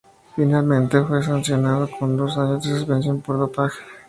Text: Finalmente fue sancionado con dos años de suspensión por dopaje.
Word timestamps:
Finalmente 0.35 0.99
fue 1.03 1.21
sancionado 1.21 1.87
con 1.99 2.17
dos 2.17 2.35
años 2.35 2.63
de 2.63 2.71
suspensión 2.75 3.21
por 3.21 3.37
dopaje. 3.37 3.83